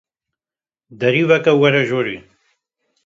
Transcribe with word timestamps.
Derî 0.99 1.23
veke 1.29 1.51
û 1.55 1.57
were 1.61 1.81
jorê 1.89 2.17